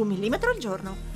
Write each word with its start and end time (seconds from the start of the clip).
Un 0.00 0.08
millimetro 0.08 0.50
al 0.50 0.58
giorno. 0.58 1.09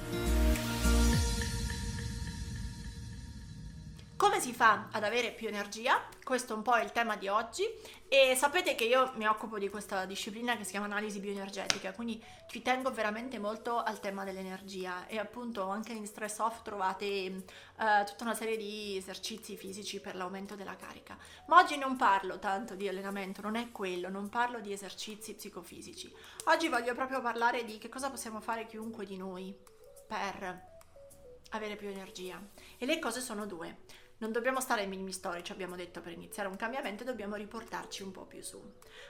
Si 4.44 4.52
fa 4.52 4.88
ad 4.92 5.04
avere 5.04 5.30
più 5.30 5.48
energia? 5.48 6.06
Questo 6.22 6.52
è 6.52 6.56
un 6.56 6.60
po' 6.60 6.76
il 6.76 6.92
tema 6.92 7.16
di 7.16 7.28
oggi 7.28 7.64
e 8.06 8.34
sapete 8.36 8.74
che 8.74 8.84
io 8.84 9.12
mi 9.14 9.26
occupo 9.26 9.58
di 9.58 9.70
questa 9.70 10.04
disciplina 10.04 10.54
che 10.58 10.64
si 10.64 10.72
chiama 10.72 10.84
analisi 10.84 11.18
bioenergetica, 11.18 11.94
quindi 11.94 12.22
ci 12.46 12.60
tengo 12.60 12.90
veramente 12.90 13.38
molto 13.38 13.78
al 13.78 14.00
tema 14.00 14.22
dell'energia 14.22 15.06
e 15.06 15.18
appunto 15.18 15.66
anche 15.70 15.94
in 15.94 16.06
Stress 16.06 16.40
Off 16.40 16.60
trovate 16.60 17.06
eh, 17.06 17.42
tutta 18.04 18.24
una 18.24 18.34
serie 18.34 18.58
di 18.58 18.98
esercizi 18.98 19.56
fisici 19.56 19.98
per 19.98 20.14
l'aumento 20.14 20.56
della 20.56 20.76
carica. 20.76 21.16
Ma 21.46 21.60
oggi 21.60 21.78
non 21.78 21.96
parlo 21.96 22.38
tanto 22.38 22.74
di 22.74 22.86
allenamento, 22.86 23.40
non 23.40 23.56
è 23.56 23.70
quello, 23.70 24.10
non 24.10 24.28
parlo 24.28 24.60
di 24.60 24.74
esercizi 24.74 25.36
psicofisici. 25.36 26.14
Oggi 26.48 26.68
voglio 26.68 26.94
proprio 26.94 27.22
parlare 27.22 27.64
di 27.64 27.78
che 27.78 27.88
cosa 27.88 28.10
possiamo 28.10 28.42
fare 28.42 28.66
chiunque 28.66 29.06
di 29.06 29.16
noi 29.16 29.56
per 30.06 30.72
avere 31.52 31.76
più 31.76 31.88
energia. 31.88 32.38
E 32.76 32.84
le 32.84 32.98
cose 32.98 33.22
sono 33.22 33.46
due 33.46 34.02
non 34.18 34.32
dobbiamo 34.32 34.60
stare 34.60 34.82
ai 34.82 34.88
minimi 34.88 35.12
storici, 35.12 35.52
abbiamo 35.52 35.76
detto, 35.76 36.00
per 36.00 36.12
iniziare 36.12 36.48
un 36.48 36.56
cambiamento 36.56 37.04
dobbiamo 37.04 37.34
riportarci 37.34 38.02
un 38.02 38.10
po' 38.10 38.24
più 38.24 38.42
su. 38.42 38.62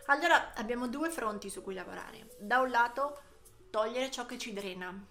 Allora 0.07 0.53
abbiamo 0.55 0.89
due 0.89 1.11
fronti 1.11 1.51
su 1.51 1.63
cui 1.63 1.75
lavorare. 1.75 2.37
Da 2.39 2.61
un 2.61 2.71
lato 2.71 3.21
togliere 3.71 4.11
ciò 4.11 4.27
che 4.27 4.39
ci 4.39 4.53
drena, 4.53 5.07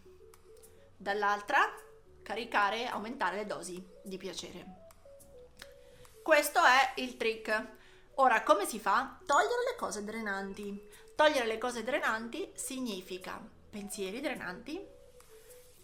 dall'altra 0.95 1.73
caricare, 2.22 2.88
aumentare 2.88 3.38
le 3.38 3.45
dosi 3.45 3.85
di 4.02 4.17
piacere. 4.17 4.81
Questo 6.22 6.59
è 6.59 7.00
il 7.02 7.17
trick. 7.17 7.67
Ora, 8.16 8.44
come 8.44 8.66
si 8.66 8.80
fa? 8.80 9.19
Togliere 9.25 9.63
le 9.72 9.75
cose 9.78 10.03
drenanti. 10.03 10.89
Togliere 11.16 11.45
le 11.45 11.57
cose 11.57 11.83
drenanti 11.83 12.52
significa 12.55 13.41
pensieri 13.69 14.22
drenanti, 14.22 14.80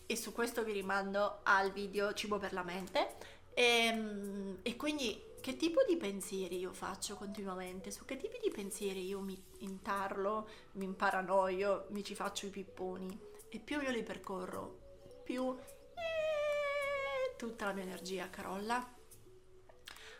e 0.05 0.15
su 0.15 0.31
questo 0.31 0.63
vi 0.63 0.71
rimando 0.71 1.41
al 1.43 1.71
video 1.71 2.13
Cibo 2.13 2.37
per 2.37 2.53
la 2.53 2.63
mente, 2.63 3.17
e, 3.59 3.63
ehm, 3.63 4.59
e 4.61 4.77
quindi 4.77 5.21
che 5.41 5.57
tipo 5.57 5.83
di 5.85 5.97
pensieri 5.97 6.57
io 6.59 6.71
faccio 6.71 7.15
continuamente? 7.15 7.91
Su 7.91 8.05
che 8.05 8.15
tipi 8.15 8.39
di 8.41 8.49
pensieri 8.49 9.05
io 9.05 9.19
mi 9.19 9.37
intarlo, 9.59 10.47
mi 10.73 10.85
imparanoio, 10.85 11.87
mi 11.89 12.01
ci 12.01 12.15
faccio 12.15 12.45
i 12.45 12.51
pipponi? 12.51 13.19
E 13.49 13.59
più 13.59 13.81
io 13.81 13.91
li 13.91 14.03
percorro, 14.03 14.79
più 15.25 15.57
eh, 15.57 17.35
tutta 17.35 17.65
la 17.65 17.73
mia 17.73 17.83
energia 17.83 18.29
carolla. 18.29 18.95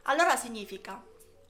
Allora 0.04 0.36
significa 0.36 1.02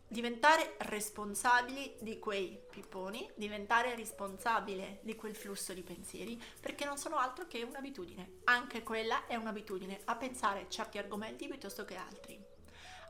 diventare 0.10 0.76
responsabili 0.80 1.96
di 2.00 2.18
quei 2.18 2.60
pipponi, 2.70 3.30
diventare 3.36 3.96
responsabile 3.96 5.00
di 5.04 5.16
quel 5.16 5.36
flusso 5.36 5.72
di 5.72 5.84
pensieri, 5.84 6.42
perché 6.60 6.84
non 6.84 6.98
sono 6.98 7.18
altro 7.18 7.46
che 7.46 7.62
un'abitudine. 7.62 8.40
Anche 8.46 8.82
quella 8.82 9.28
è 9.28 9.36
un'abitudine 9.36 10.02
a 10.06 10.16
pensare 10.16 10.66
certi 10.68 10.98
argomenti 10.98 11.48
piuttosto 11.48 11.86
che 11.86 11.96
altri. 11.96 12.44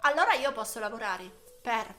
Allora 0.01 0.33
io 0.33 0.51
posso 0.51 0.79
lavorare 0.79 1.29
per 1.61 1.95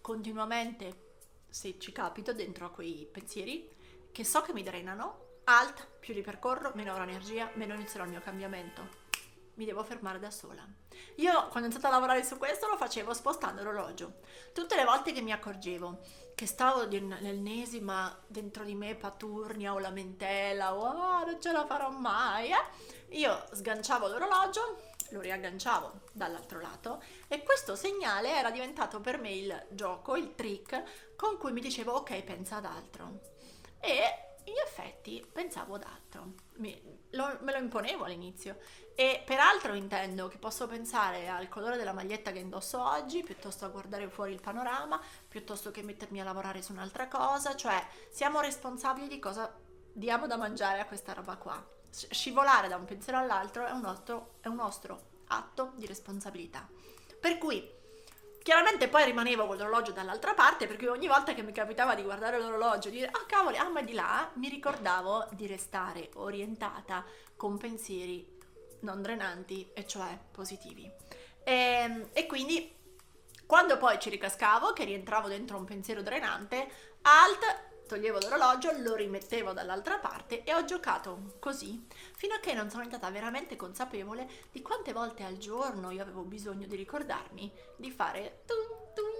continuamente, 0.00 1.14
se 1.48 1.78
ci 1.78 1.90
capito, 1.90 2.34
dentro 2.34 2.66
a 2.66 2.70
quei 2.70 3.08
pensieri 3.10 3.70
che 4.12 4.24
so 4.24 4.42
che 4.42 4.52
mi 4.52 4.62
drenano, 4.62 5.40
alt, 5.44 5.88
più 6.00 6.12
li 6.12 6.22
percorro, 6.22 6.72
meno 6.74 6.92
avrò 6.92 7.04
energia, 7.04 7.50
meno 7.54 7.74
inizierò 7.74 8.04
il 8.04 8.10
mio 8.10 8.20
cambiamento 8.20 9.02
mi 9.54 9.64
devo 9.64 9.82
fermare 9.84 10.18
da 10.18 10.30
sola. 10.30 10.66
Io 11.16 11.32
quando 11.32 11.60
ho 11.60 11.62
iniziato 11.62 11.86
a 11.86 11.90
lavorare 11.90 12.24
su 12.24 12.36
questo 12.38 12.68
lo 12.68 12.76
facevo 12.76 13.14
spostando 13.14 13.62
l'orologio. 13.62 14.20
Tutte 14.52 14.74
le 14.76 14.84
volte 14.84 15.12
che 15.12 15.20
mi 15.20 15.32
accorgevo 15.32 16.00
che 16.34 16.46
stavo 16.46 16.86
nell'ennesima 16.86 18.16
dentro 18.26 18.64
di 18.64 18.74
me 18.74 18.96
paturnia 18.96 19.72
o 19.72 19.78
lamentela 19.78 20.74
o 20.74 20.80
oh, 20.80 21.24
non 21.24 21.40
ce 21.40 21.52
la 21.52 21.64
farò 21.64 21.90
mai, 21.90 22.50
eh? 22.50 23.16
io 23.16 23.44
sganciavo 23.52 24.08
l'orologio, 24.08 24.80
lo 25.10 25.20
riagganciavo 25.20 26.00
dall'altro 26.12 26.60
lato 26.60 27.02
e 27.28 27.42
questo 27.44 27.76
segnale 27.76 28.34
era 28.34 28.50
diventato 28.50 29.00
per 29.00 29.18
me 29.18 29.30
il 29.30 29.66
gioco, 29.70 30.16
il 30.16 30.34
trick 30.34 31.14
con 31.14 31.38
cui 31.38 31.52
mi 31.52 31.60
dicevo 31.60 31.92
ok 31.92 32.22
pensa 32.22 32.56
ad 32.56 32.64
altro. 32.64 33.32
E 33.78 34.02
in 34.44 34.54
effetti 34.64 35.24
pensavo 35.30 35.74
ad 35.74 35.84
altro, 35.84 36.32
me 36.56 36.80
lo 37.10 37.56
imponevo 37.56 38.04
all'inizio 38.04 38.58
e 38.96 39.22
peraltro 39.24 39.74
intendo 39.74 40.28
che 40.28 40.38
posso 40.38 40.68
pensare 40.68 41.28
al 41.28 41.48
colore 41.48 41.76
della 41.76 41.92
maglietta 41.92 42.30
che 42.30 42.38
indosso 42.38 42.80
oggi 42.80 43.22
piuttosto 43.22 43.64
a 43.64 43.68
guardare 43.68 44.08
fuori 44.08 44.32
il 44.32 44.40
panorama, 44.40 45.00
piuttosto 45.26 45.70
che 45.72 45.82
mettermi 45.82 46.20
a 46.20 46.24
lavorare 46.24 46.62
su 46.62 46.72
un'altra 46.72 47.08
cosa, 47.08 47.56
cioè 47.56 47.84
siamo 48.10 48.40
responsabili 48.40 49.08
di 49.08 49.18
cosa 49.18 49.52
diamo 49.92 50.26
da 50.26 50.36
mangiare 50.36 50.80
a 50.80 50.86
questa 50.86 51.12
roba 51.12 51.36
qua. 51.36 51.62
Scivolare 51.90 52.68
da 52.68 52.76
un 52.76 52.84
pensiero 52.84 53.18
all'altro 53.18 53.66
è 53.66 53.70
un 53.70 53.80
nostro, 53.80 54.34
è 54.40 54.48
un 54.48 54.56
nostro 54.56 55.12
atto 55.26 55.72
di 55.74 55.86
responsabilità. 55.86 56.68
Per 57.20 57.38
cui 57.38 57.82
Chiaramente 58.44 58.88
poi 58.88 59.06
rimanevo 59.06 59.46
con 59.46 59.56
l'orologio 59.56 59.92
dall'altra 59.92 60.34
parte 60.34 60.66
perché 60.66 60.86
ogni 60.86 61.06
volta 61.06 61.32
che 61.32 61.42
mi 61.42 61.50
capitava 61.50 61.94
di 61.94 62.02
guardare 62.02 62.38
l'orologio 62.38 62.88
e 62.88 62.90
dire 62.90 63.06
ah 63.06 63.24
cavoli, 63.26 63.56
ah 63.56 63.70
ma 63.70 63.80
è 63.80 63.84
di 63.84 63.94
là, 63.94 64.30
mi 64.34 64.50
ricordavo 64.50 65.28
di 65.30 65.46
restare 65.46 66.10
orientata 66.16 67.02
con 67.36 67.56
pensieri 67.56 68.33
non 68.80 69.02
drenanti 69.02 69.70
e 69.74 69.86
cioè 69.86 70.18
positivi. 70.30 70.90
E, 71.42 71.52
ehm, 71.52 72.08
e 72.12 72.26
quindi 72.26 72.74
quando 73.46 73.76
poi 73.76 73.98
ci 73.98 74.10
ricascavo, 74.10 74.72
che 74.72 74.84
rientravo 74.84 75.28
dentro 75.28 75.58
un 75.58 75.64
pensiero 75.64 76.02
drenante, 76.02 76.68
alt 77.02 77.72
toglievo 77.86 78.18
l'orologio, 78.18 78.72
lo 78.78 78.94
rimettevo 78.94 79.52
dall'altra 79.52 79.98
parte 79.98 80.42
e 80.42 80.54
ho 80.54 80.64
giocato 80.64 81.36
così 81.38 81.86
fino 82.16 82.34
a 82.34 82.38
che 82.38 82.54
non 82.54 82.70
sono 82.70 82.82
diventata 82.82 83.12
veramente 83.12 83.56
consapevole 83.56 84.28
di 84.50 84.62
quante 84.62 84.92
volte 84.92 85.22
al 85.22 85.36
giorno 85.36 85.90
io 85.90 86.02
avevo 86.02 86.22
bisogno 86.22 86.66
di 86.66 86.76
ricordarmi 86.76 87.52
di 87.76 87.90
fare 87.90 88.42
tum, 88.46 88.56
tum, 88.94 88.94
tum, 88.94 89.13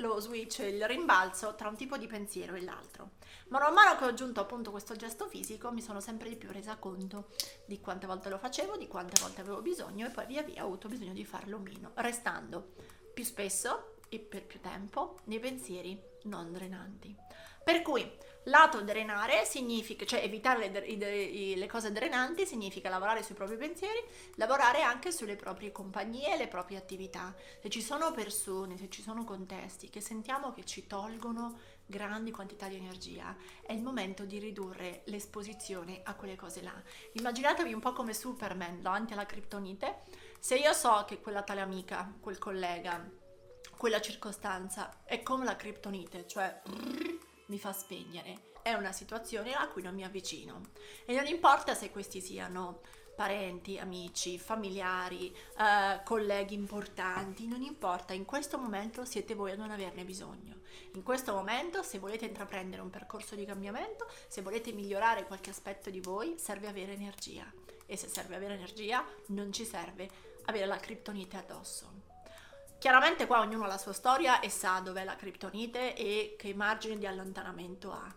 lo 0.00 0.18
switch, 0.20 0.58
il 0.60 0.84
rimbalzo 0.86 1.54
tra 1.54 1.68
un 1.68 1.76
tipo 1.76 1.96
di 1.96 2.06
pensiero 2.06 2.54
e 2.54 2.62
l'altro. 2.62 3.12
Ma 3.48 3.58
man 3.58 3.74
mano 3.74 3.96
che 3.96 4.04
ho 4.04 4.08
aggiunto 4.08 4.40
appunto 4.40 4.70
questo 4.70 4.96
gesto 4.96 5.26
fisico 5.26 5.70
mi 5.72 5.82
sono 5.82 6.00
sempre 6.00 6.28
di 6.28 6.36
più 6.36 6.50
resa 6.50 6.76
conto 6.76 7.28
di 7.66 7.80
quante 7.80 8.06
volte 8.06 8.28
lo 8.28 8.38
facevo, 8.38 8.76
di 8.76 8.88
quante 8.88 9.20
volte 9.20 9.40
avevo 9.40 9.60
bisogno 9.60 10.06
e 10.06 10.10
poi 10.10 10.26
via 10.26 10.42
via 10.42 10.62
ho 10.62 10.66
avuto 10.66 10.88
bisogno 10.88 11.12
di 11.12 11.24
farlo 11.24 11.58
meno, 11.58 11.92
restando 11.94 12.74
più 13.12 13.24
spesso 13.24 13.96
e 14.08 14.18
per 14.18 14.44
più 14.44 14.60
tempo 14.60 15.18
nei 15.24 15.38
pensieri 15.38 16.00
non 16.24 16.52
drenanti. 16.52 17.16
Per 17.62 17.82
cui 17.82 18.18
lato 18.44 18.80
drenare 18.82 19.44
significa, 19.44 20.06
cioè 20.06 20.22
evitare 20.22 20.70
le, 20.70 20.96
le, 20.96 21.56
le, 21.56 21.66
cose 21.66 21.92
drenanti 21.92 22.46
significa 22.46 22.88
lavorare 22.88 23.22
sui 23.22 23.34
propri 23.34 23.56
pensieri, 23.56 24.02
lavorare 24.36 24.82
anche 24.82 25.12
sulle 25.12 25.36
proprie 25.36 25.70
compagnie 25.70 26.36
le 26.36 26.48
proprie 26.48 26.78
attività. 26.78 27.34
Se 27.60 27.68
ci 27.68 27.82
sono 27.82 28.12
persone, 28.12 28.78
se 28.78 28.88
ci 28.88 29.02
sono 29.02 29.24
contesti 29.24 29.90
che 29.90 30.00
sentiamo 30.00 30.52
che 30.52 30.64
ci 30.64 30.86
tolgono 30.86 31.58
grandi 31.84 32.30
quantità 32.30 32.68
di 32.68 32.76
energia, 32.76 33.36
è 33.66 33.72
il 33.72 33.82
momento 33.82 34.24
di 34.24 34.38
ridurre 34.38 35.02
l'esposizione 35.06 36.00
a 36.04 36.14
quelle 36.14 36.36
cose 36.36 36.62
là. 36.62 36.74
Immaginatevi 37.12 37.72
un 37.72 37.80
po' 37.80 37.92
come 37.92 38.14
Superman 38.14 38.80
davanti 38.80 39.12
alla 39.12 39.26
criptonite. 39.26 40.02
Se 40.38 40.56
io 40.56 40.72
so 40.72 41.04
che 41.06 41.20
quella 41.20 41.42
tale 41.42 41.60
amica, 41.60 42.10
quel 42.20 42.38
collega, 42.38 43.06
quella 43.76 44.00
circostanza 44.00 45.02
è 45.04 45.22
come 45.22 45.44
la 45.44 45.56
criptonite, 45.56 46.26
cioè 46.26 46.62
mi 47.50 47.58
fa 47.58 47.72
spegnere. 47.72 48.48
È 48.62 48.72
una 48.72 48.92
situazione 48.92 49.52
a 49.52 49.68
cui 49.68 49.82
non 49.82 49.94
mi 49.94 50.04
avvicino. 50.04 50.60
E 51.04 51.14
non 51.14 51.26
importa 51.26 51.74
se 51.74 51.90
questi 51.90 52.20
siano 52.20 52.80
parenti, 53.14 53.76
amici, 53.76 54.38
familiari, 54.38 55.34
eh, 55.58 56.00
colleghi 56.04 56.54
importanti, 56.54 57.46
non 57.46 57.60
importa, 57.60 58.14
in 58.14 58.24
questo 58.24 58.56
momento 58.56 59.04
siete 59.04 59.34
voi 59.34 59.50
a 59.50 59.56
non 59.56 59.70
averne 59.70 60.04
bisogno. 60.04 60.60
In 60.94 61.02
questo 61.02 61.34
momento, 61.34 61.82
se 61.82 61.98
volete 61.98 62.24
intraprendere 62.24 62.80
un 62.80 62.88
percorso 62.88 63.34
di 63.34 63.44
cambiamento, 63.44 64.08
se 64.26 64.40
volete 64.40 64.72
migliorare 64.72 65.26
qualche 65.26 65.50
aspetto 65.50 65.90
di 65.90 66.00
voi, 66.00 66.36
serve 66.38 66.68
avere 66.68 66.92
energia. 66.92 67.52
E 67.84 67.96
se 67.96 68.08
serve 68.08 68.36
avere 68.36 68.54
energia, 68.54 69.04
non 69.26 69.52
ci 69.52 69.64
serve 69.64 70.08
avere 70.46 70.64
la 70.64 70.78
criptonite 70.78 71.36
addosso. 71.36 72.19
Chiaramente 72.80 73.26
qua 73.26 73.40
ognuno 73.40 73.64
ha 73.64 73.66
la 73.66 73.76
sua 73.76 73.92
storia 73.92 74.40
e 74.40 74.48
sa 74.48 74.80
dov'è 74.80 75.04
la 75.04 75.14
criptonite 75.14 75.94
e 75.94 76.34
che 76.38 76.54
margine 76.54 76.96
di 76.96 77.06
allontanamento 77.06 77.92
ha. 77.92 78.10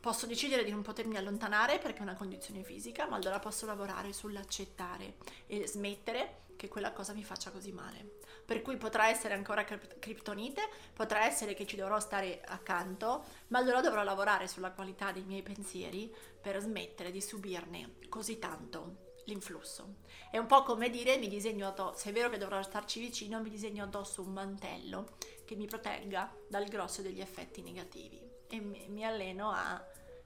posso 0.00 0.26
decidere 0.26 0.64
di 0.64 0.72
non 0.72 0.82
potermi 0.82 1.16
allontanare 1.16 1.78
perché 1.78 2.00
è 2.00 2.02
una 2.02 2.16
condizione 2.16 2.64
fisica, 2.64 3.06
ma 3.06 3.14
allora 3.14 3.38
posso 3.38 3.64
lavorare 3.64 4.12
sull'accettare 4.12 5.14
e 5.46 5.64
smettere 5.68 6.46
che 6.56 6.66
quella 6.66 6.90
cosa 6.92 7.12
mi 7.12 7.22
faccia 7.22 7.52
così 7.52 7.70
male. 7.70 8.18
Per 8.44 8.62
cui 8.62 8.76
potrà 8.78 9.10
essere 9.10 9.34
ancora 9.34 9.62
criptonite, 9.62 10.68
potrà 10.92 11.24
essere 11.24 11.54
che 11.54 11.66
ci 11.66 11.76
dovrò 11.76 12.00
stare 12.00 12.40
accanto, 12.44 13.26
ma 13.48 13.58
allora 13.58 13.80
dovrò 13.80 14.02
lavorare 14.02 14.48
sulla 14.48 14.72
qualità 14.72 15.12
dei 15.12 15.22
miei 15.22 15.42
pensieri 15.42 16.12
per 16.40 16.58
smettere 16.58 17.12
di 17.12 17.20
subirne 17.20 17.94
così 18.08 18.40
tanto 18.40 19.05
l'influsso. 19.26 19.96
È 20.30 20.38
un 20.38 20.46
po' 20.46 20.62
come 20.62 20.90
dire 20.90 21.18
mi 21.18 21.28
disegno 21.28 21.68
addosso, 21.68 21.98
se 21.98 22.10
è 22.10 22.12
vero 22.12 22.28
che 22.30 22.38
dovrò 22.38 22.62
starci 22.62 23.00
vicino, 23.00 23.40
mi 23.40 23.50
disegno 23.50 23.84
addosso 23.84 24.22
un 24.22 24.32
mantello 24.32 25.16
che 25.44 25.54
mi 25.54 25.66
protegga 25.66 26.34
dal 26.48 26.66
grosso 26.66 27.02
degli 27.02 27.20
effetti 27.20 27.62
negativi 27.62 28.20
e 28.48 28.60
mi, 28.60 28.86
mi 28.88 29.04
alleno 29.04 29.50
a, 29.50 29.84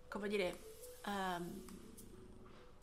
come 0.08 0.28
dire, 0.28 0.58
um, 1.06 1.64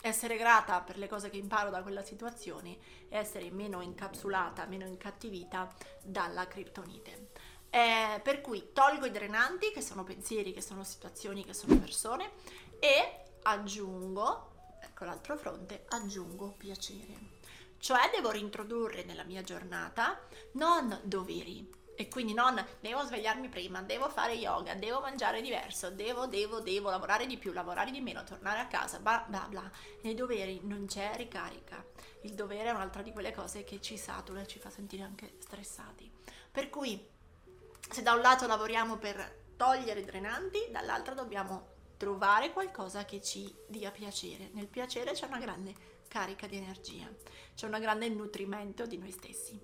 essere 0.02 0.38
grata 0.38 0.82
per 0.82 0.98
le 0.98 1.08
cose 1.08 1.30
che 1.30 1.38
imparo 1.38 1.70
da 1.70 1.82
quella 1.82 2.04
situazione 2.04 2.78
e 3.10 3.18
essere 3.18 3.50
meno 3.52 3.82
incapsulata, 3.82 4.66
meno 4.66 4.86
incattivita 4.86 5.74
dalla 6.04 6.48
criptonite. 6.48 7.30
Eh, 7.70 8.20
per 8.24 8.42
cui 8.42 8.70
tolgo 8.74 9.06
i 9.06 9.12
drenanti, 9.12 9.72
che 9.72 9.82
sono 9.82 10.04
pensieri, 10.04 10.54
che 10.54 10.62
sono 10.62 10.84
situazioni, 10.84 11.44
che 11.44 11.54
sono 11.54 11.78
persone, 11.78 12.32
e 12.80 13.24
aggiungo, 13.44 14.57
ecco 14.98 15.06
l'altro 15.06 15.38
fronte, 15.38 15.86
aggiungo 15.90 16.56
piacere. 16.58 17.36
Cioè 17.78 18.10
devo 18.12 18.32
reintrodurre 18.32 19.04
nella 19.04 19.24
mia 19.24 19.44
giornata 19.44 20.20
non 20.54 21.00
doveri, 21.04 21.70
e 21.96 22.08
quindi 22.08 22.34
non 22.34 22.64
devo 22.80 23.04
svegliarmi 23.04 23.48
prima, 23.48 23.84
devo 23.84 24.10
fare 24.10 24.34
yoga, 24.34 24.74
devo 24.74 25.00
mangiare 25.00 25.42
diverso, 25.42 25.92
devo, 25.92 26.26
devo, 26.26 26.62
devo 26.62 26.90
lavorare 26.90 27.28
di 27.28 27.38
più, 27.38 27.54
lavorare 27.54 27.92
di 27.92 28.02
meno, 28.02 28.24
tornare 28.24 28.60
a 28.60 28.66
casa, 28.66 28.98
bla 28.98 29.24
bla 29.28 29.46
bla. 29.48 29.70
Nei 30.02 30.16
doveri 30.16 30.62
non 30.64 30.88
c'è 30.88 31.16
ricarica. 31.16 31.86
Il 32.22 32.34
dovere 32.34 32.70
è 32.70 32.74
un'altra 32.74 33.04
di 33.04 33.12
quelle 33.12 33.34
cose 33.34 33.64
che 33.64 33.80
ci 33.80 33.98
satura 33.98 34.42
e 34.42 34.48
ci 34.48 34.58
fa 34.58 34.72
sentire 34.72 35.04
anche 35.04 35.36
stressati. 35.38 36.12
Per 36.52 36.72
cui 36.72 37.08
se 37.88 38.02
da 38.02 38.14
un 38.14 38.22
lato 38.22 38.48
lavoriamo 38.48 38.98
per 38.98 39.46
togliere 39.56 40.00
i 40.00 40.06
drenanti, 40.06 40.70
dall'altro 40.72 41.14
dobbiamo 41.14 41.76
trovare 41.98 42.52
qualcosa 42.52 43.06
che 43.06 43.22
ci 43.22 43.54
dia 43.68 43.92
piacere. 43.92 44.50
Nel 44.54 44.68
piacere 44.68 45.12
c'è 45.12 45.26
una 45.26 45.40
grande 45.40 45.96
carica 46.08 46.48
di 46.48 46.58
energia, 46.58 47.08
c'è 47.56 47.66
un 47.68 47.78
grande 47.80 48.08
nutrimento 48.10 48.86
di 48.86 48.98
noi 48.98 49.12
stessi. 49.12 49.60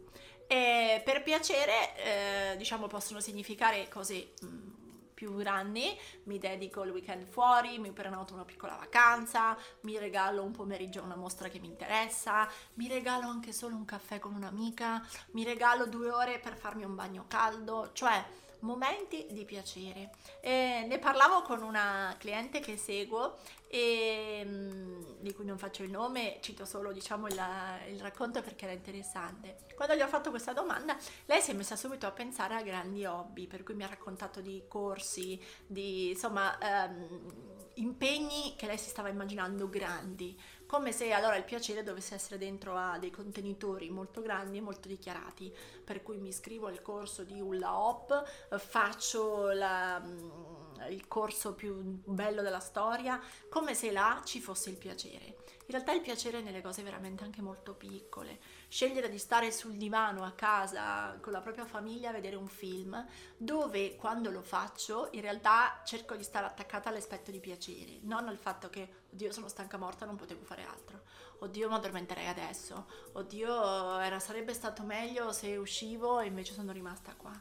E 0.48 1.02
per 1.06 1.24
piacere, 1.24 2.52
eh, 2.52 2.58
diciamo, 2.58 2.88
possono 2.88 3.20
significare 3.20 3.88
cose 3.88 4.34
mh, 4.42 4.46
mm, 4.46 4.74
più 5.14 5.36
grandi, 5.36 5.98
mi 6.24 6.38
dedico 6.38 6.84
il 6.84 6.92
weekend 6.92 7.26
fuori, 7.26 7.80
mi 7.80 7.92
prenoto 7.92 8.34
una 8.34 8.44
piccola 8.44 8.76
vacanza, 8.76 9.58
mi 9.82 9.98
regalo 9.98 10.44
un 10.44 10.52
pomeriggio 10.52 11.00
a 11.00 11.04
una 11.04 11.16
mostra 11.16 11.48
che 11.48 11.60
mi 11.60 11.68
interessa, 11.68 12.48
mi 12.76 12.88
regalo 12.88 13.28
anche 13.28 13.54
solo 13.54 13.76
un 13.76 13.86
caffè 13.86 14.20
con 14.20 14.36
un'amica, 14.36 15.02
mi 15.32 15.44
regalo 15.44 15.86
due 15.86 16.10
ore 16.10 16.40
per 16.40 16.58
farmi 16.58 16.84
un 16.84 16.96
bagno 16.96 17.26
caldo, 17.28 17.92
cioè 17.94 18.24
momenti 18.64 19.28
di 19.32 19.46
piacere. 19.46 20.12
E 20.42 20.86
ne 20.88 21.00
parlavo 21.00 21.42
con 21.44 21.62
una 21.62 22.16
cliente 22.18 22.60
che 22.60 22.78
seguo 22.78 23.38
e, 23.68 24.44
mm, 24.46 25.02
di 25.20 25.34
cui 25.34 25.46
non 25.46 25.58
faccio 25.58 25.84
il 25.84 25.90
nome, 25.90 26.38
cito 26.42 26.66
solo 26.66 26.92
diciamo, 26.92 27.28
il, 27.28 27.42
il, 27.90 28.00
racconto 28.00 28.42
perché 28.42 28.66
era 28.66 28.74
interessante. 28.74 29.58
Quando 29.76 29.96
gli 29.96 30.02
ho 30.02 30.08
fatto 30.08 30.30
questa 30.30 30.54
domanda, 30.54 30.98
lei 31.26 31.42
si 31.42 31.52
è 31.52 31.54
messa 31.54 31.76
subito 31.76 32.06
a 32.06 32.12
pensare 32.12 32.56
a 32.56 32.62
grandi 32.62 33.06
hobby, 33.06 33.48
per 33.48 33.64
cui 33.64 33.74
mi 33.74 33.84
ha 33.84 33.88
raccontato 33.88 34.42
di 34.42 34.64
corsi, 34.68 35.42
di 35.66 36.10
insomma 36.10 36.58
ehm, 36.58 37.53
impegni 37.76 38.56
che 38.56 38.68
lei 38.68 38.78
si 38.78 38.90
stava 38.90 39.10
immaginando 39.10 39.70
grandi 39.70 40.38
come 40.74 40.92
se 40.92 41.12
allora 41.12 41.36
il 41.36 41.44
piacere 41.44 41.84
dovesse 41.84 42.16
essere 42.16 42.40
dentro 42.40 42.76
a 42.76 42.98
dei 42.98 43.12
contenitori 43.12 43.92
molto 43.92 44.22
grandi 44.24 44.58
e 44.58 44.62
molto 44.62 44.88
dichiarati, 44.88 45.56
per 45.84 46.02
cui 46.02 46.18
mi 46.18 46.30
iscrivo 46.30 46.66
al 46.66 46.82
corso 46.82 47.24
di 47.24 47.40
Hula 47.40 47.78
Hop, 47.78 48.24
faccio 48.58 49.52
la, 49.52 50.00
mm, 50.04 50.73
il 50.90 51.08
corso 51.08 51.54
più 51.54 52.02
bello 52.06 52.42
della 52.42 52.60
storia, 52.60 53.22
come 53.50 53.74
se 53.74 53.92
là 53.92 54.22
ci 54.24 54.40
fosse 54.40 54.70
il 54.70 54.78
piacere. 54.78 55.42
In 55.66 55.70
realtà 55.70 55.94
il 55.94 56.02
piacere 56.02 56.40
è 56.40 56.42
nelle 56.42 56.62
cose 56.62 56.84
veramente 56.84 57.24
anche 57.24 57.42
molto 57.42 57.74
piccole. 57.74 58.40
Scegliere 58.68 59.10
di 59.10 59.18
stare 59.18 59.50
sul 59.52 59.78
divano 59.78 60.26
a 60.26 60.32
casa 60.34 61.18
con 61.22 61.32
la 61.32 61.40
propria 61.40 61.66
famiglia 61.66 62.10
a 62.10 62.14
vedere 62.14 62.36
un 62.36 62.48
film, 62.48 63.06
dove 63.38 63.96
quando 63.96 64.30
lo 64.30 64.42
faccio 64.42 65.08
in 65.14 65.22
realtà 65.22 65.82
cerco 65.86 66.16
di 66.16 66.24
stare 66.24 66.46
attaccata 66.46 66.90
all'aspetto 66.90 67.32
di 67.32 67.40
piacere, 67.40 68.00
non 68.02 68.28
al 68.28 68.38
fatto 68.38 68.70
che, 68.70 69.06
oddio 69.14 69.32
sono 69.32 69.48
stanca 69.48 69.78
morta, 69.78 70.06
non 70.06 70.18
potevo 70.18 70.44
fare 70.44 70.66
altro. 70.66 71.02
Oddio 71.40 71.70
mi 71.70 71.76
addormenterei 71.76 72.28
adesso. 72.28 72.88
Oddio 73.14 74.00
era, 74.00 74.20
sarebbe 74.20 74.54
stato 74.54 74.84
meglio 74.84 75.32
se 75.32 75.56
uscivo 75.56 76.20
e 76.20 76.28
invece 76.28 76.54
sono 76.54 76.72
rimasta 76.72 77.16
qua. 77.16 77.32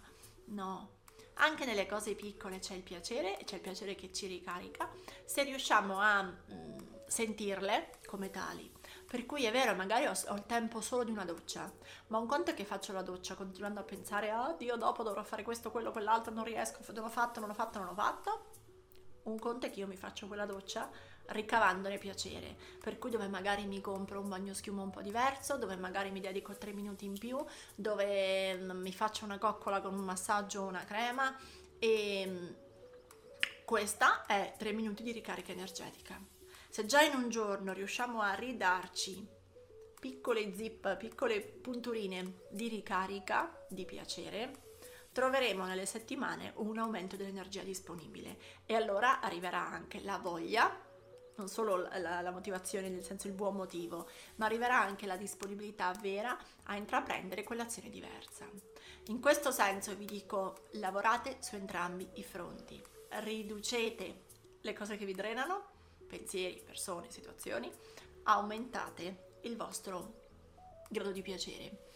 No, 0.46 1.01
anche 1.34 1.64
nelle 1.64 1.86
cose 1.86 2.14
piccole 2.14 2.58
c'è 2.58 2.74
il 2.74 2.82
piacere 2.82 3.38
c'è 3.44 3.56
il 3.56 3.60
piacere 3.60 3.94
che 3.94 4.12
ci 4.12 4.26
ricarica 4.26 4.90
se 5.24 5.42
riusciamo 5.42 5.98
a 5.98 6.22
mm, 6.22 6.78
sentirle 7.06 7.98
come 8.06 8.30
tali. 8.30 8.70
Per 9.06 9.26
cui 9.26 9.44
è 9.44 9.52
vero, 9.52 9.74
magari 9.74 10.06
ho, 10.06 10.12
ho, 10.28 10.34
il 10.34 10.46
tempo 10.46 10.80
solo 10.80 11.04
di 11.04 11.10
una 11.10 11.24
doccia, 11.24 11.70
ma 12.06 12.16
un 12.16 12.26
conto 12.26 12.50
è 12.50 12.54
che 12.54 12.64
faccio 12.64 12.94
la 12.94 13.02
doccia 13.02 13.34
continuando 13.34 13.80
a 13.80 13.82
pensare, 13.82 14.32
oh 14.32 14.54
Dio, 14.56 14.76
dopo 14.76 15.02
dovrò 15.02 15.22
fare 15.22 15.42
questo, 15.42 15.70
quello, 15.70 15.90
quell'altro, 15.90 16.32
non 16.32 16.44
riesco, 16.44 16.80
non 16.94 17.04
ho 17.04 17.10
fatto, 17.10 17.40
non 17.40 17.50
ho 17.50 17.54
fatto, 17.54 17.78
non 17.78 17.88
ho 17.88 17.94
fatto. 17.94 18.46
Un 19.24 19.38
conto 19.38 19.66
è 19.66 19.70
che 19.70 19.80
io 19.80 19.86
mi 19.86 19.96
faccio 19.96 20.26
quella 20.26 20.46
doccia 20.46 20.90
ricavandone 21.26 21.98
piacere, 21.98 22.56
per 22.80 22.98
cui 22.98 23.10
dove 23.10 23.28
magari 23.28 23.66
mi 23.66 23.80
compro 23.80 24.20
un 24.20 24.28
bagno 24.28 24.54
schiuma 24.54 24.82
un 24.82 24.90
po' 24.90 25.02
diverso, 25.02 25.56
dove 25.56 25.76
magari 25.76 26.10
mi 26.10 26.20
dedico 26.20 26.56
tre 26.56 26.72
minuti 26.72 27.04
in 27.04 27.18
più, 27.18 27.42
dove 27.74 28.56
mm, 28.56 28.70
mi 28.70 28.92
faccio 28.92 29.24
una 29.24 29.38
coccola 29.38 29.80
con 29.80 29.94
un 29.94 30.04
massaggio 30.04 30.62
o 30.62 30.66
una 30.66 30.84
crema 30.84 31.36
e 31.78 32.24
mm, 32.26 32.48
questa 33.64 34.26
è 34.26 34.54
tre 34.58 34.72
minuti 34.72 35.02
di 35.02 35.12
ricarica 35.12 35.52
energetica. 35.52 36.20
Se 36.68 36.86
già 36.86 37.02
in 37.02 37.14
un 37.14 37.28
giorno 37.28 37.72
riusciamo 37.72 38.20
a 38.20 38.34
ridarci 38.34 39.26
piccole 40.00 40.54
zip, 40.54 40.96
piccole 40.96 41.40
punturine 41.40 42.40
di 42.50 42.68
ricarica, 42.68 43.64
di 43.68 43.84
piacere, 43.84 44.70
troveremo 45.12 45.64
nelle 45.64 45.86
settimane 45.86 46.52
un 46.56 46.78
aumento 46.78 47.16
dell'energia 47.16 47.62
disponibile 47.62 48.38
e 48.64 48.74
allora 48.74 49.20
arriverà 49.20 49.60
anche 49.60 50.00
la 50.02 50.18
voglia 50.18 50.90
non 51.36 51.48
solo 51.48 51.76
la, 51.76 52.20
la, 52.20 52.30
motivazione 52.30 52.88
nel 52.88 53.02
senso 53.02 53.26
il 53.26 53.32
buon 53.32 53.54
motivo, 53.54 54.08
ma 54.36 54.46
arriverà 54.46 54.80
anche 54.80 55.06
la 55.06 55.16
disponibilità 55.16 55.92
vera 56.00 56.36
a 56.64 56.76
intraprendere 56.76 57.42
quell'azione 57.42 57.90
diversa. 57.90 58.48
In 59.06 59.20
questo 59.20 59.50
senso 59.50 59.94
vi 59.94 60.04
dico, 60.04 60.68
lavorate 60.72 61.38
su 61.40 61.56
entrambi 61.56 62.08
i 62.14 62.22
fronti, 62.22 62.82
riducete 63.08 64.30
le 64.60 64.72
cose 64.72 64.96
che 64.96 65.04
vi 65.04 65.14
drenano, 65.14 65.70
pensieri, 66.06 66.62
persone, 66.64 67.10
situazioni, 67.10 67.70
aumentate 68.24 69.38
il 69.42 69.56
vostro 69.56 70.20
grado 70.88 71.10
di 71.10 71.22
piacere. 71.22 71.90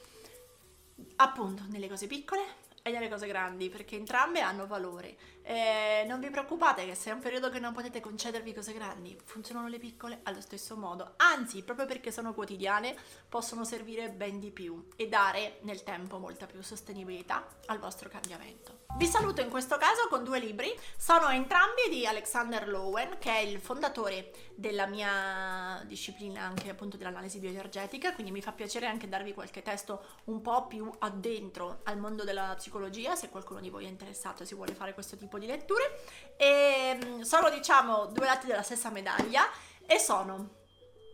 Appunto, 1.17 1.65
nelle 1.69 1.89
cose 1.89 2.07
piccole 2.07 2.65
e 2.87 2.93
nelle 2.93 3.09
cose 3.09 3.27
grandi, 3.27 3.69
perché 3.69 3.97
entrambe 3.97 4.41
hanno 4.41 4.69
valore. 4.69 5.17
Eh, 5.43 6.05
non 6.07 6.21
vi 6.21 6.31
preoccupate 6.31 6.87
che 6.87 6.95
se 6.95 7.11
è 7.11 7.13
un 7.13 7.19
periodo 7.19 7.51
che 7.51 7.59
non 7.59 7.73
potete 7.73 7.99
concedervi 7.99 8.55
cose 8.55 8.73
grandi, 8.73 9.19
funzionano 9.25 9.67
le 9.67 9.81
piccole 9.81 10.21
allo 10.23 10.41
stesso 10.41 10.77
modo. 10.77 11.15
Anzi, 11.17 11.65
proprio 11.65 11.87
perché 11.87 12.13
sono 12.13 12.33
quotidiane, 12.33 12.95
possono 13.29 13.65
servire 13.65 14.11
ben 14.11 14.39
di 14.39 14.53
più 14.53 14.87
e 14.95 15.09
dare 15.09 15.59
nel 15.63 15.83
tempo 15.83 16.19
molta 16.19 16.47
più 16.47 16.63
sostenibilità 16.63 17.45
al 17.67 17.81
vostro 17.81 18.09
cambiamento. 18.09 18.86
Vi 18.97 19.07
saluto 19.07 19.43
in 19.43 19.51
questo 19.51 19.77
caso 19.77 20.09
con 20.09 20.25
due 20.25 20.39
libri, 20.39 20.75
sono 20.97 21.29
entrambi 21.29 21.83
di 21.91 22.07
Alexander 22.07 22.67
Lowen, 22.67 23.19
che 23.19 23.31
è 23.31 23.41
il 23.41 23.61
fondatore 23.61 24.33
della 24.55 24.87
mia 24.87 25.83
disciplina 25.85 26.41
anche 26.41 26.71
appunto 26.71 26.97
dell'analisi 26.97 27.39
bioenergetica, 27.39 28.15
quindi 28.15 28.33
mi 28.33 28.41
fa 28.41 28.53
piacere 28.53 28.87
anche 28.87 29.07
darvi 29.07 29.35
qualche 29.35 29.61
testo 29.61 30.03
un 30.25 30.41
po' 30.41 30.67
più 30.67 30.91
addentro 31.01 31.81
al 31.85 31.99
mondo 31.99 32.25
della 32.25 32.55
psicologia, 32.57 33.15
se 33.17 33.29
qualcuno 33.29 33.61
di 33.61 33.69
voi 33.69 33.85
è 33.85 33.89
interessato 33.89 34.45
e 34.45 34.47
si 34.47 34.55
vuole 34.55 34.73
fare 34.73 34.95
questo 34.95 35.17
tipo 35.17 35.39
di 35.39 35.45
letture. 35.45 36.01
E 36.39 36.99
mm, 36.99 37.21
sono 37.21 37.51
diciamo 37.51 38.07
due 38.07 38.25
lati 38.25 38.47
della 38.47 38.63
stessa 38.63 38.89
medaglia 38.89 39.47
e 39.85 39.99
sono 39.99 40.49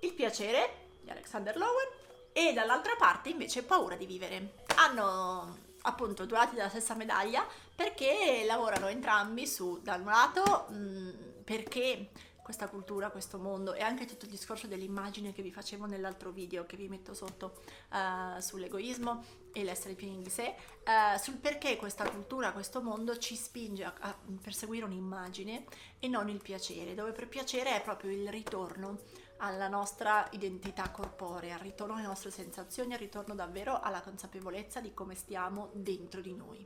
il 0.02 0.12
piacere 0.12 0.90
di 1.02 1.10
Alexander 1.10 1.56
Lowen 1.56 1.88
e 2.32 2.52
dall'altra 2.52 2.94
parte 2.96 3.30
invece 3.30 3.64
paura 3.64 3.96
di 3.96 4.06
vivere. 4.06 4.52
Hanno 4.76 5.70
appunto 5.82 6.26
due 6.26 6.36
lati 6.36 6.54
della 6.54 6.68
stessa 6.68 6.94
medaglia 6.94 7.46
perché 7.74 8.44
lavorano 8.46 8.88
entrambi 8.88 9.46
su, 9.46 9.80
da 9.82 9.94
un 9.96 10.04
lato, 10.04 10.66
mh, 10.68 11.42
perché 11.44 12.10
questa 12.42 12.68
cultura, 12.68 13.10
questo 13.10 13.38
mondo 13.38 13.72
e 13.72 13.82
anche 13.82 14.04
tutto 14.04 14.24
il 14.24 14.30
discorso 14.30 14.66
dell'immagine 14.66 15.32
che 15.32 15.42
vi 15.42 15.52
facevo 15.52 15.86
nell'altro 15.86 16.30
video 16.30 16.66
che 16.66 16.76
vi 16.76 16.88
metto 16.88 17.14
sotto 17.14 17.62
uh, 17.90 18.40
sull'egoismo 18.40 19.24
e 19.52 19.64
l'essere 19.64 19.94
pieni 19.94 20.22
di 20.22 20.30
sé, 20.30 20.54
uh, 20.84 21.18
sul 21.18 21.36
perché 21.36 21.76
questa 21.76 22.08
cultura, 22.08 22.52
questo 22.52 22.80
mondo 22.80 23.16
ci 23.18 23.36
spinge 23.36 23.84
a, 23.84 23.94
a 24.00 24.16
perseguire 24.40 24.84
un'immagine 24.84 25.64
e 25.98 26.08
non 26.08 26.28
il 26.28 26.40
piacere, 26.40 26.94
dove 26.94 27.12
per 27.12 27.28
piacere 27.28 27.76
è 27.76 27.82
proprio 27.82 28.10
il 28.10 28.28
ritorno 28.28 28.98
alla 29.42 29.68
nostra 29.68 30.26
identità 30.32 30.88
corporea, 30.90 31.54
al 31.54 31.60
ritorno 31.60 31.94
alle 31.94 32.06
nostre 32.06 32.30
sensazioni, 32.30 32.92
al 32.92 33.00
ritorno 33.00 33.34
davvero 33.34 33.80
alla 33.80 34.00
consapevolezza 34.00 34.80
di 34.80 34.94
come 34.94 35.16
stiamo 35.16 35.70
dentro 35.72 36.20
di 36.20 36.34
noi. 36.34 36.64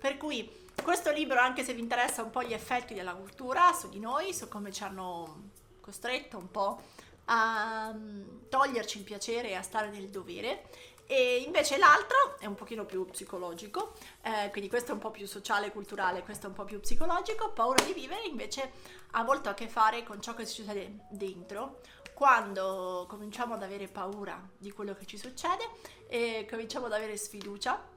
Per 0.00 0.16
cui 0.16 0.66
questo 0.82 1.12
libro, 1.12 1.38
anche 1.38 1.62
se 1.62 1.72
vi 1.72 1.80
interessa 1.80 2.22
un 2.22 2.30
po' 2.30 2.42
gli 2.42 2.52
effetti 2.52 2.94
della 2.94 3.14
cultura 3.14 3.72
su 3.72 3.88
di 3.88 4.00
noi, 4.00 4.34
su 4.34 4.48
come 4.48 4.72
ci 4.72 4.82
hanno 4.82 5.50
costretto 5.80 6.36
un 6.36 6.50
po' 6.50 6.80
a 7.26 7.92
mm, 7.94 8.48
toglierci 8.48 8.98
il 8.98 9.04
piacere 9.04 9.50
e 9.50 9.54
a 9.54 9.62
stare 9.62 9.88
nel 9.90 10.08
dovere, 10.08 10.68
e 11.06 11.42
invece 11.44 11.78
l'altro 11.78 12.36
è 12.38 12.46
un 12.46 12.54
pochino 12.54 12.84
più 12.84 13.06
psicologico, 13.06 13.94
eh, 14.22 14.50
quindi 14.50 14.68
questo 14.68 14.90
è 14.90 14.94
un 14.94 15.00
po' 15.00 15.10
più 15.10 15.26
sociale, 15.26 15.70
culturale, 15.70 16.22
questo 16.22 16.46
è 16.46 16.48
un 16.48 16.54
po' 16.54 16.64
più 16.64 16.80
psicologico, 16.80 17.52
paura 17.52 17.82
di 17.84 17.92
vivere 17.92 18.26
invece 18.26 18.72
ha 19.12 19.22
molto 19.22 19.48
a 19.48 19.54
che 19.54 19.68
fare 19.68 20.02
con 20.02 20.20
ciò 20.20 20.34
che 20.34 20.44
succede 20.44 21.06
dentro, 21.10 21.80
quando 22.12 23.06
cominciamo 23.08 23.54
ad 23.54 23.62
avere 23.62 23.88
paura 23.88 24.40
di 24.56 24.72
quello 24.72 24.94
che 24.94 25.06
ci 25.06 25.18
succede 25.18 25.68
e 26.08 26.46
cominciamo 26.48 26.86
ad 26.86 26.92
avere 26.92 27.16
sfiducia. 27.16 27.94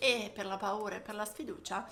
E 0.00 0.30
per 0.32 0.46
la 0.46 0.56
paura 0.56 0.94
e 0.94 1.00
per 1.00 1.16
la 1.16 1.24
sfiducia 1.24 1.84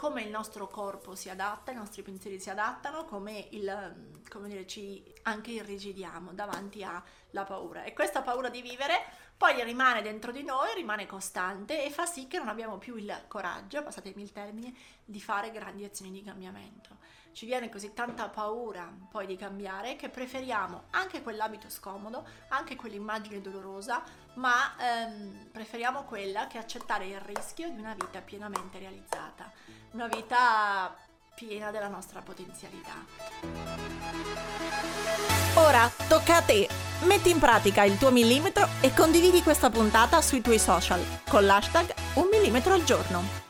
come 0.00 0.22
il 0.22 0.30
nostro 0.30 0.66
corpo 0.66 1.14
si 1.14 1.28
adatta, 1.28 1.72
i 1.72 1.74
nostri 1.74 2.00
pensieri 2.00 2.40
si 2.40 2.48
adattano, 2.48 3.04
come, 3.04 3.48
il, 3.50 4.22
come 4.30 4.48
dire, 4.48 4.66
ci 4.66 5.04
anche 5.24 5.50
irrigidiamo 5.50 6.32
davanti 6.32 6.82
alla 6.82 7.44
paura. 7.44 7.84
E 7.84 7.92
questa 7.92 8.22
paura 8.22 8.48
di 8.48 8.62
vivere 8.62 9.04
poi 9.36 9.62
rimane 9.62 10.00
dentro 10.00 10.32
di 10.32 10.42
noi, 10.42 10.74
rimane 10.74 11.04
costante 11.04 11.84
e 11.84 11.90
fa 11.90 12.06
sì 12.06 12.28
che 12.28 12.38
non 12.38 12.48
abbiamo 12.48 12.78
più 12.78 12.96
il 12.96 13.24
coraggio, 13.28 13.82
passatemi 13.82 14.22
il 14.22 14.32
termine, 14.32 14.74
di 15.04 15.20
fare 15.20 15.50
grandi 15.50 15.84
azioni 15.84 16.12
di 16.12 16.22
cambiamento 16.22 16.96
ci 17.32 17.46
viene 17.46 17.68
così 17.68 17.92
tanta 17.94 18.28
paura 18.28 18.92
poi 19.10 19.26
di 19.26 19.36
cambiare 19.36 19.96
che 19.96 20.08
preferiamo 20.08 20.84
anche 20.90 21.22
quell'abito 21.22 21.68
scomodo, 21.70 22.24
anche 22.48 22.76
quell'immagine 22.76 23.40
dolorosa, 23.40 24.02
ma 24.34 24.74
ehm, 24.78 25.48
preferiamo 25.52 26.04
quella 26.04 26.46
che 26.46 26.58
accettare 26.58 27.06
il 27.06 27.20
rischio 27.20 27.70
di 27.70 27.78
una 27.78 27.94
vita 27.94 28.20
pienamente 28.20 28.78
realizzata, 28.78 29.50
una 29.92 30.06
vita 30.06 30.94
piena 31.34 31.70
della 31.70 31.88
nostra 31.88 32.20
potenzialità. 32.20 32.92
Ora 35.54 35.90
tocca 36.08 36.36
a 36.36 36.42
te! 36.42 36.68
Metti 37.04 37.30
in 37.30 37.38
pratica 37.38 37.84
il 37.84 37.96
tuo 37.96 38.10
millimetro 38.10 38.68
e 38.82 38.92
condividi 38.92 39.42
questa 39.42 39.70
puntata 39.70 40.20
sui 40.20 40.42
tuoi 40.42 40.58
social 40.58 41.02
con 41.28 41.46
l'hashtag 41.46 41.94
un 42.14 42.28
millimetro 42.30 42.74
al 42.74 42.84
giorno. 42.84 43.49